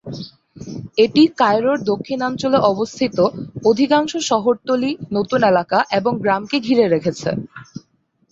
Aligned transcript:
এটি 0.97 1.23
কায়রোর 1.37 1.79
দক্ষিণাঞ্চলে 1.83 2.57
অবস্থিত 2.71 3.17
অধিকাংশ 3.65 4.11
শহরতলী, 4.29 4.91
নতুন 5.11 5.41
এলাকা 5.43 5.79
এবং 5.99 6.11
গ্রামকে 6.23 6.57
ঘিরে 6.59 6.85
রেখেছে। 6.87 7.29